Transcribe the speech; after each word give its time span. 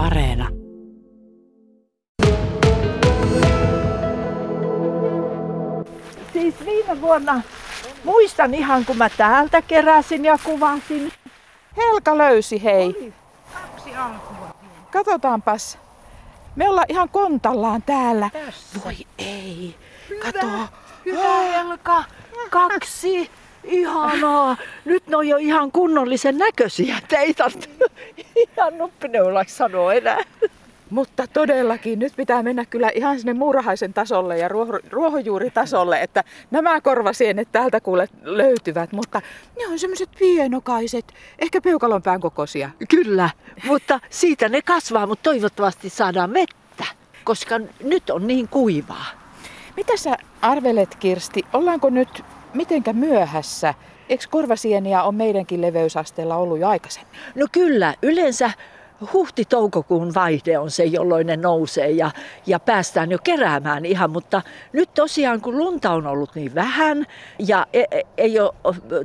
Areena. 0.00 0.48
Siis 6.32 6.54
viime 6.64 7.00
vuonna 7.00 7.42
muistan 8.04 8.54
ihan 8.54 8.84
kun 8.84 8.96
mä 8.96 9.08
täältä 9.08 9.62
keräsin 9.62 10.24
ja 10.24 10.38
kuvasin. 10.44 11.12
Helka 11.76 12.18
löysi 12.18 12.64
hei. 12.64 13.12
Kaksi 13.54 13.96
alkua. 13.96 14.54
Katsotaanpas. 14.90 15.78
Me 16.56 16.68
ollaan 16.68 16.86
ihan 16.88 17.08
kontallaan 17.08 17.82
täällä. 17.82 18.30
Tässä. 18.32 18.80
Voi 18.84 18.96
ei. 19.18 19.76
Hyvä, 20.08 20.32
Kato. 20.32 20.46
Hyvä 21.04 21.40
Helka. 21.40 22.04
Kaksi. 22.50 23.30
Ihanaa. 23.64 24.56
Nyt 24.84 25.06
ne 25.06 25.16
on 25.16 25.28
jo 25.28 25.36
ihan 25.36 25.72
kunnollisen 25.72 26.38
näköisiä. 26.38 26.98
Että 26.98 27.18
ei 27.18 27.34
tarvitse 27.34 27.68
ihan 28.36 28.78
nuppineulaksi 28.78 29.54
sanoa 29.54 29.94
enää. 29.94 30.18
Mutta 30.90 31.26
todellakin, 31.26 31.98
nyt 31.98 32.12
pitää 32.16 32.42
mennä 32.42 32.64
kyllä 32.64 32.90
ihan 32.94 33.18
sinne 33.18 33.34
muurahaisen 33.34 33.94
tasolle 33.94 34.38
ja 34.38 34.48
ruoho, 34.48 34.78
ruohonjuuritasolle, 34.90 36.00
että 36.00 36.24
nämä 36.50 36.80
korvasienet 36.80 37.48
täältä 37.52 37.80
kuule 37.80 38.08
löytyvät, 38.22 38.92
mutta 38.92 39.20
ne 39.58 39.66
on 39.66 39.78
semmoiset 39.78 40.08
pienokaiset, 40.18 41.14
ehkä 41.38 41.60
peukalonpään 41.60 42.20
kokoisia. 42.20 42.70
Kyllä, 42.88 43.30
mutta 43.64 44.00
siitä 44.10 44.48
ne 44.48 44.62
kasvaa, 44.62 45.06
mutta 45.06 45.22
toivottavasti 45.22 45.90
saadaan 45.90 46.32
vettä, 46.32 46.84
koska 47.24 47.60
nyt 47.84 48.10
on 48.10 48.26
niin 48.26 48.48
kuivaa. 48.48 49.06
Mitä 49.76 49.96
sä 49.96 50.16
arvelet 50.42 50.94
Kirsti, 50.94 51.44
ollaanko 51.52 51.90
nyt 51.90 52.24
mitenkä 52.54 52.92
myöhässä? 52.92 53.74
Eikö 54.08 54.24
korvasieniä 54.30 55.02
on 55.02 55.14
meidänkin 55.14 55.60
leveysasteella 55.60 56.36
ollut 56.36 56.58
jo 56.58 56.68
aikaisemmin? 56.68 57.14
No 57.34 57.46
kyllä, 57.52 57.94
yleensä 58.02 58.50
huhti-toukokuun 59.12 60.14
vaihde 60.14 60.58
on 60.58 60.70
se, 60.70 60.84
jolloin 60.84 61.26
ne 61.26 61.36
nousee 61.36 61.90
ja, 61.90 62.10
ja 62.46 62.60
päästään 62.60 63.10
jo 63.10 63.18
keräämään 63.24 63.84
ihan, 63.84 64.10
mutta 64.10 64.42
nyt 64.72 64.94
tosiaan 64.94 65.40
kun 65.40 65.58
lunta 65.58 65.90
on 65.90 66.06
ollut 66.06 66.34
niin 66.34 66.54
vähän 66.54 67.06
ja 67.38 67.66
ei, 67.72 67.86
ei 68.16 68.40
ole 68.40 68.54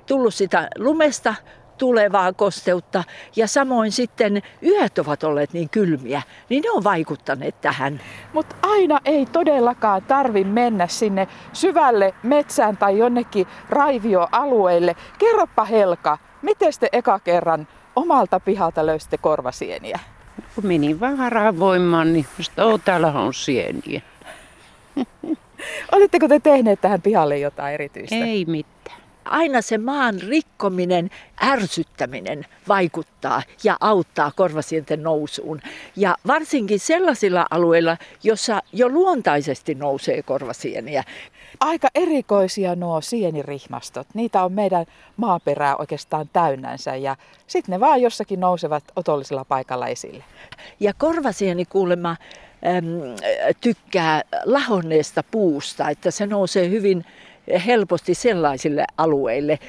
tullut 0.06 0.34
sitä 0.34 0.68
lumesta 0.78 1.36
tulevaa 1.78 2.34
kosteutta 2.34 3.04
ja 3.36 3.48
samoin 3.48 3.92
sitten 3.92 4.42
yöt 4.64 4.98
ovat 4.98 5.24
olleet 5.24 5.54
niin 5.54 5.70
kylmiä, 5.70 6.22
niin 6.50 6.62
ne 6.62 6.72
on 6.72 6.84
vaikuttaneet 6.84 7.62
tähän. 7.62 8.02
Mutta 8.34 8.56
aina 8.62 9.00
ei 9.06 9.26
todellakaan 9.26 10.04
tarvi 10.04 10.44
mennä 10.44 10.88
sinne 10.88 11.28
syvälle 11.54 12.14
metsään 12.24 12.78
tai 12.78 12.98
jonnekin 12.98 13.48
raivioalueelle. 13.70 14.96
Kerropa 15.18 15.66
Helka, 15.66 16.18
miten 16.42 16.74
te 16.80 16.90
eka 16.92 17.20
kerran 17.20 17.68
omalta 17.96 18.40
pihalta 18.40 18.86
löysitte 18.86 19.18
korvasieniä? 19.18 20.00
Kun 20.56 20.68
menin 20.68 21.00
vaan 21.00 21.18
haravoimaan, 21.18 22.14
niin 22.14 22.26
sitten 22.42 22.66
täällä 22.86 23.08
on 23.08 23.34
sieniä. 23.34 24.02
Oletteko 25.92 26.28
te 26.28 26.40
tehneet 26.40 26.82
tähän 26.82 27.02
pihalle 27.02 27.38
jotain 27.38 27.74
erityistä? 27.74 28.16
Ei 28.16 28.46
mitään. 28.46 29.05
Aina 29.26 29.62
se 29.62 29.78
maan 29.78 30.20
rikkominen, 30.22 31.10
ärsyttäminen 31.44 32.46
vaikuttaa 32.68 33.42
ja 33.64 33.78
auttaa 33.80 34.32
korvasienten 34.36 35.04
nousuun. 35.04 35.62
Ja 35.96 36.16
varsinkin 36.28 36.80
sellaisilla 36.80 37.46
alueilla, 37.50 37.98
jossa 38.24 38.62
jo 38.74 38.90
luontaisesti 38.90 39.76
nousee 39.76 40.24
korvasieniä. 40.24 41.04
Aika 41.60 41.88
erikoisia 41.96 42.76
nuo 42.76 43.02
sienirihmastot. 43.02 44.08
Niitä 44.14 44.44
on 44.44 44.52
meidän 44.52 44.86
maaperää 45.18 45.76
oikeastaan 45.76 46.30
täynnänsä 46.34 46.96
ja 46.96 47.16
sitten 47.48 47.74
ne 47.74 47.80
vaan 47.80 48.02
jossakin 48.02 48.40
nousevat 48.40 48.84
otollisella 48.96 49.46
paikalla 49.46 49.88
esille. 49.88 50.24
Ja 50.80 50.94
korvasieni 50.98 51.66
kuulemma 51.66 52.10
äm, 52.10 52.16
tykkää 53.62 54.22
lahonneesta 54.46 55.24
puusta, 55.32 55.90
että 55.90 56.12
se 56.12 56.28
nousee 56.28 56.70
hyvin 56.70 57.06
helposti 57.66 58.14
sellaisille 58.14 58.86
alueille. 58.98 59.60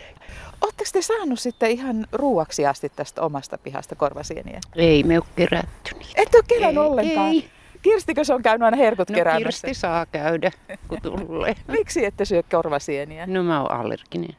Oletteko 0.61 0.91
te 0.93 1.03
saanut 1.03 1.41
sitten 1.41 1.71
ihan 1.71 2.07
ruuaksi 2.13 2.67
asti 2.67 2.89
tästä 2.97 3.23
omasta 3.23 3.59
pihasta 3.59 3.95
korvasieniä? 3.95 4.61
Ei 4.77 5.03
me 5.03 5.17
ole 5.19 5.27
kerätty 5.37 5.95
niitä. 5.99 6.23
Et 6.23 6.35
ole 6.35 6.45
kerännyt 6.49 6.83
Ei, 6.85 6.91
ollenkaan? 6.91 7.29
ei. 7.29 7.49
Kirstikö 7.83 8.25
se 8.25 8.35
on 8.35 8.43
käynyt 8.43 8.65
aina 8.65 8.77
herkut 8.77 9.11
No 9.11 9.15
keräämässä? 9.15 9.67
Kirsti 9.67 9.81
saa 9.81 10.07
käydä, 10.07 10.51
kun 10.89 10.99
tulee. 11.03 11.55
Miksi 11.69 12.05
ette 12.05 12.25
syö 12.25 12.43
korvasieniä? 12.51 13.27
No 13.27 13.43
mä 13.43 13.61
oon 13.63 13.73
allerginen. 13.73 14.37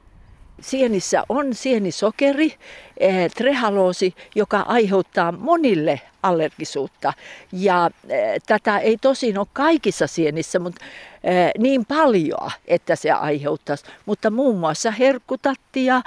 Sienissä 0.61 1.23
on 1.29 1.53
sienisokeri, 1.53 2.53
eh, 2.97 3.31
trehaloosi, 3.31 4.15
joka 4.35 4.59
aiheuttaa 4.59 5.31
monille 5.31 6.01
allergisuutta. 6.23 7.13
Ja 7.51 7.91
eh, 8.09 8.41
tätä 8.47 8.79
ei 8.79 8.97
tosin 8.97 9.37
ole 9.37 9.47
kaikissa 9.53 10.07
sienissä, 10.07 10.59
mutta 10.59 10.85
eh, 11.23 11.51
niin 11.57 11.85
paljon, 11.85 12.51
että 12.67 12.95
se 12.95 13.11
aiheuttaisi. 13.11 13.85
Mutta 14.05 14.29
muun 14.29 14.59
muassa 14.59 14.91
herkkutatti 14.91 15.85
ja 15.85 16.01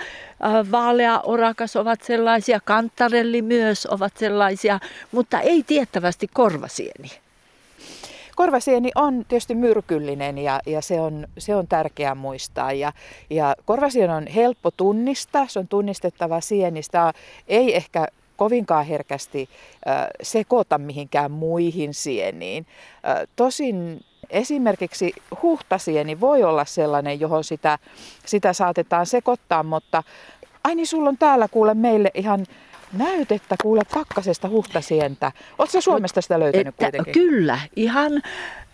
vaalea 0.70 1.20
orakas 1.20 1.76
ovat 1.76 2.02
sellaisia, 2.02 2.60
kantarelli 2.64 3.42
myös 3.42 3.86
ovat 3.86 4.16
sellaisia, 4.16 4.80
mutta 5.12 5.40
ei 5.40 5.62
tiettävästi 5.62 6.28
korvasieni. 6.32 7.10
Korvasieni 8.40 8.90
on 8.94 9.24
tietysti 9.28 9.54
myrkyllinen 9.54 10.38
ja, 10.38 10.60
ja 10.66 10.80
se, 10.80 11.00
on, 11.00 11.26
se 11.38 11.56
on 11.56 11.68
tärkeää 11.68 12.14
muistaa. 12.14 12.72
Ja, 12.72 12.92
ja 13.30 13.54
korvasien 13.64 14.10
on 14.10 14.26
helppo 14.26 14.70
tunnistaa, 14.70 15.46
se 15.48 15.58
on 15.58 15.68
tunnistettava 15.68 16.40
sienistä. 16.40 17.12
Ei 17.48 17.76
ehkä 17.76 18.06
kovinkaan 18.36 18.86
herkästi 18.86 19.48
äh, 19.88 20.06
sekoita 20.22 20.78
mihinkään 20.78 21.30
muihin 21.30 21.94
sieniin. 21.94 22.66
Äh, 23.08 23.28
tosin 23.36 24.00
esimerkiksi 24.30 25.12
huhtasieni 25.42 26.20
voi 26.20 26.42
olla 26.42 26.64
sellainen, 26.64 27.20
johon 27.20 27.44
sitä, 27.44 27.78
sitä 28.26 28.52
saatetaan 28.52 29.06
sekoittaa, 29.06 29.62
mutta 29.62 30.02
ai 30.64 30.74
niin, 30.74 30.86
sulla 30.86 31.08
on 31.08 31.18
täällä 31.18 31.48
kuule 31.48 31.74
meille 31.74 32.10
ihan 32.14 32.46
näytettä 32.92 33.56
kuule 33.62 33.82
pakkasesta 33.94 34.48
huhtasientä. 34.48 35.32
Oletko 35.58 35.80
Suomesta 35.80 36.20
sitä 36.20 36.40
löytänyt 36.40 36.68
Että, 36.68 36.84
kuitenkin? 36.84 37.12
kyllä, 37.12 37.58
ihan 37.76 38.22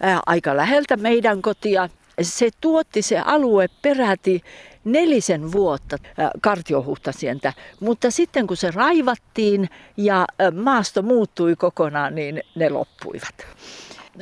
ää, 0.01 0.21
aika 0.27 0.57
läheltä 0.57 0.97
meidän 0.97 1.43
kotia. 1.43 1.89
Se 2.23 2.49
tuotti 2.61 3.03
se 3.03 3.19
alue 3.19 3.69
peräti 3.83 4.43
nelisen 4.85 5.53
vuotta 5.53 5.97
ää, 6.19 6.31
kartiohuhtasientä, 6.41 7.53
mutta 7.81 8.11
sitten 8.11 8.47
kun 8.47 8.57
se 8.57 8.71
raivattiin 8.71 9.69
ja 9.97 10.27
ää, 10.39 10.51
maasto 10.51 11.03
muuttui 11.03 11.57
kokonaan, 11.57 12.15
niin 12.15 12.43
ne 12.55 12.71
loppuivat. 12.71 13.47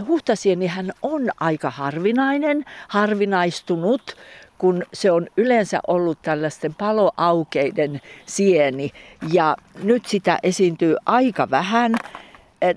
Huhtasienihän 0.07 0.93
on 1.03 1.31
aika 1.41 1.71
harvinainen, 1.71 2.65
harvinaistunut, 2.89 4.17
kun 4.59 4.83
se 4.93 5.11
on 5.11 5.27
yleensä 5.37 5.81
ollut 5.87 6.19
tällaisten 6.23 6.75
paloaukeiden 6.75 8.01
sieni 8.27 8.91
ja 9.33 9.57
nyt 9.83 10.07
sitä 10.07 10.39
esiintyy 10.43 10.97
aika 11.07 11.51
vähän. 11.51 11.95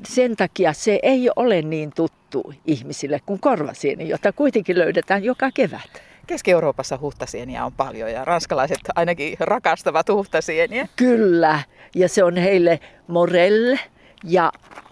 Sen 0.07 0.35
takia 0.35 0.73
se 0.73 0.99
ei 1.03 1.29
ole 1.35 1.61
niin 1.61 1.91
tuttu 1.95 2.53
ihmisille 2.65 3.21
kuin 3.25 3.39
korvasieni, 3.39 4.09
jota 4.09 4.31
kuitenkin 4.31 4.79
löydetään 4.79 5.23
joka 5.23 5.51
kevät. 5.51 6.01
Keski-Euroopassa 6.27 6.97
huhtasieniä 7.01 7.65
on 7.65 7.73
paljon 7.73 8.11
ja 8.11 8.25
ranskalaiset 8.25 8.79
ainakin 8.95 9.35
rakastavat 9.39 10.09
huhtasieniä. 10.09 10.87
Kyllä, 10.95 11.59
ja 11.95 12.09
se 12.09 12.23
on 12.23 12.37
heille 12.37 12.79
morelle 13.07 13.79
ja, 14.23 14.51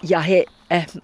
ja 0.10 0.20
he 0.20 0.46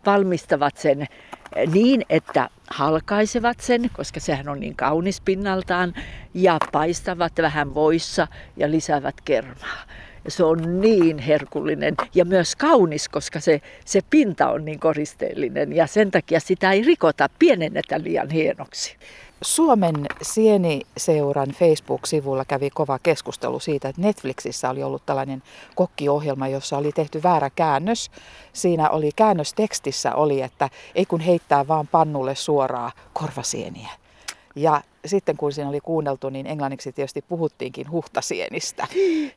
valmistavat 0.06 0.78
sen 0.78 1.02
eh, 1.02 1.70
niin, 1.74 2.02
että 2.10 2.50
halkaisevat 2.70 3.60
sen, 3.60 3.90
koska 3.94 4.20
sehän 4.20 4.50
on 4.50 4.60
niin 4.60 4.76
kaunis 4.76 5.22
pinnaltaan, 5.22 5.94
ja 6.34 6.58
paistavat 6.72 7.34
vähän 7.38 7.74
voissa 7.74 8.28
ja 8.58 8.72
lisäävät 8.72 9.16
kermaa. 9.26 9.84
Se 10.28 10.44
on 10.44 10.82
niin 10.82 11.20
herkullinen 11.20 11.96
ja 12.16 12.26
myös 12.26 12.56
kaunis, 12.56 13.10
koska 13.10 13.40
se, 13.40 13.62
se 13.86 14.02
pinta 14.10 14.50
on 14.50 14.66
niin 14.66 14.80
koristeellinen 14.80 15.74
ja 15.74 15.88
sen 15.88 16.12
takia 16.12 16.40
sitä 16.40 16.72
ei 16.72 16.82
rikota, 16.82 17.30
pienennetä 17.40 18.04
liian 18.04 18.30
hienoksi. 18.30 18.98
Suomen 19.42 20.06
Sieniseuran 20.22 21.50
Facebook-sivulla 21.50 22.46
kävi 22.46 22.70
kova 22.70 23.00
keskustelu 23.00 23.60
siitä, 23.60 23.90
että 23.90 24.02
Netflixissä 24.02 24.70
oli 24.70 24.84
ollut 24.84 25.06
tällainen 25.06 25.44
kokkiohjelma, 25.76 26.48
jossa 26.48 26.78
oli 26.78 26.92
tehty 26.92 27.24
väärä 27.24 27.50
käännös. 27.50 28.12
Siinä 28.54 28.90
oli 28.90 29.12
käännöstekstissä 29.16 30.16
oli, 30.16 30.42
että 30.42 30.70
ei 30.96 31.06
kun 31.06 31.20
heittää 31.20 31.68
vaan 31.68 31.88
pannulle 31.88 32.36
suoraa 32.36 32.92
korvasieniä. 33.14 33.90
Ja 34.56 34.82
sitten 35.06 35.38
kun 35.38 35.52
siinä 35.52 35.70
oli 35.70 35.80
kuunneltu, 35.80 36.30
niin 36.30 36.48
englanniksi 36.48 36.92
tietysti 36.92 37.22
puhuttiinkin 37.22 37.92
huhtasienistä. 37.92 38.88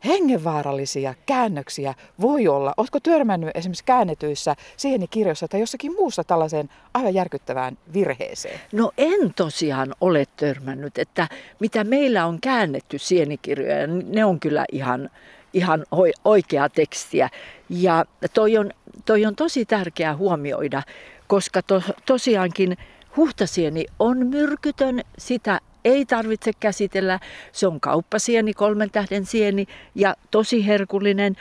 Hengenvaarallisia 0.05 1.15
käännöksiä 1.27 1.95
voi 2.21 2.49
olla. 2.49 2.75
Oletko 2.77 3.01
törmännyt 3.01 3.51
esimerkiksi 3.55 3.85
käännetyissä 3.85 4.57
sienikirjoissa 4.77 5.49
tai 5.49 5.61
jossakin 5.61 5.93
muussa 5.93 6.25
tällaiseen 6.25 6.69
aivan 6.95 7.15
järkyttävään 7.15 7.79
virheeseen? 7.93 8.61
No 8.73 8.93
en 8.99 9.35
tosiaan 9.35 9.95
ole 10.01 10.25
törmännyt, 10.37 10.99
että 10.99 11.29
mitä 11.61 11.85
meillä 11.85 12.27
on 12.27 12.41
käännetty 12.41 12.99
sienikirjoja, 12.99 13.87
ne 13.87 14.25
on 14.25 14.41
kyllä 14.41 14.65
ihan, 14.73 15.11
ihan 15.53 15.87
oikeaa 16.25 16.69
tekstiä. 16.69 17.29
Ja 17.69 18.05
toi 18.35 18.59
on 18.59 18.71
toi 19.05 19.27
on 19.27 19.37
tosi 19.37 19.65
tärkeää 19.65 20.17
huomioida, 20.17 20.83
koska 21.27 21.63
to, 21.63 21.83
tosiaankin 22.07 22.77
huhtasieni 23.17 23.87
on 23.99 24.27
myrkytön, 24.27 25.01
sitä 25.19 25.61
ei 25.85 26.07
tarvitse 26.07 26.51
käsitellä. 26.61 27.21
Se 27.53 27.67
on 27.67 27.81
kauppasieni, 27.81 28.55
kolmen 28.55 28.91
tähden 28.91 29.27
sieni 29.27 29.67
ja 29.95 30.17
tosi 30.31 30.67
herkullinen, 30.67 31.37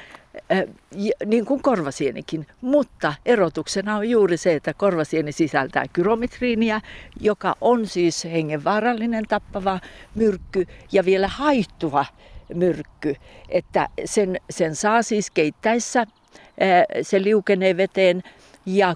niin 1.25 1.45
kuin 1.45 1.61
korvasienikin. 1.61 2.47
Mutta 2.61 3.13
erotuksena 3.25 3.97
on 3.97 4.09
juuri 4.09 4.37
se, 4.37 4.53
että 4.53 4.73
korvasieni 4.73 5.31
sisältää 5.31 5.85
kyromitriiniä, 5.93 6.81
joka 7.19 7.55
on 7.61 7.87
siis 7.87 8.23
hengenvaarallinen 8.23 9.25
tappava 9.27 9.79
myrkky 10.15 10.67
ja 10.91 11.05
vielä 11.05 11.27
haittuva 11.27 12.05
myrkky. 12.53 13.15
Että 13.49 13.87
sen, 14.05 14.37
sen 14.49 14.75
saa 14.75 15.01
siis 15.01 15.31
keittäessä, 15.31 16.07
se 17.01 17.23
liukenee 17.23 17.77
veteen 17.77 18.23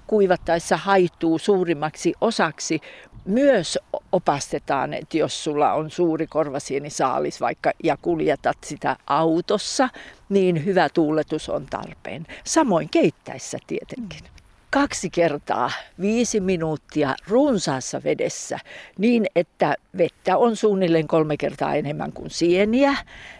kuivattaessa 0.06 0.76
haittuu 0.76 1.38
suurimmaksi 1.38 2.14
osaksi, 2.20 2.80
myös 3.24 3.78
opastetaan, 4.12 4.94
että 4.94 5.18
jos 5.18 5.44
sulla 5.44 5.72
on 5.72 5.90
suuri 5.90 6.26
korvasienisaalis 6.26 7.40
vaikka 7.40 7.72
ja 7.84 7.96
kuljetat 8.02 8.56
sitä 8.64 8.96
autossa, 9.06 9.88
niin 10.28 10.64
hyvä 10.64 10.88
tuuletus 10.88 11.48
on 11.48 11.66
tarpeen. 11.70 12.26
Samoin 12.44 12.88
keittäessä 12.88 13.58
tietenkin. 13.66 14.37
Kaksi 14.78 15.10
kertaa 15.10 15.70
viisi 16.00 16.40
minuuttia 16.40 17.14
runsaassa 17.28 18.00
vedessä 18.04 18.58
niin, 18.98 19.26
että 19.36 19.76
vettä 19.98 20.36
on 20.36 20.56
suunnilleen 20.56 21.08
kolme 21.08 21.36
kertaa 21.36 21.74
enemmän 21.74 22.12
kuin 22.12 22.30
sieniä 22.30 22.96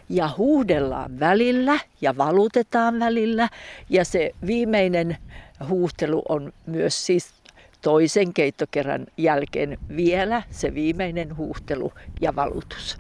ja 0.08 0.31
huuhdellaan 0.38 1.20
välillä 1.20 1.79
ja 2.00 2.17
valutetaan 2.17 3.00
välillä 3.00 3.49
ja 3.90 4.05
se 4.05 4.32
viimeinen 4.46 5.17
huuhtelu 5.69 6.23
on 6.29 6.52
myös 6.67 7.06
siis 7.06 7.35
toisen 7.82 8.35
keittokerran 8.35 9.06
jälkeen 9.17 9.79
vielä 9.96 10.43
se 10.50 10.75
viimeinen 10.75 11.37
huuhtelu 11.37 11.93
ja 12.20 12.37
valutus. 12.37 12.99